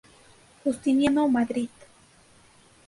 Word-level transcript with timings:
Justiniano 0.63 1.27
Madrid. 1.27 1.69